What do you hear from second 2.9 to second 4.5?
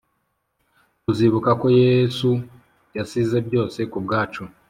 yasize byose ku bwacu